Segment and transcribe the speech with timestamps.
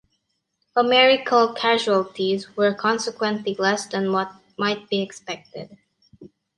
[0.75, 5.77] Americal casualties were consequently less than what might be expected.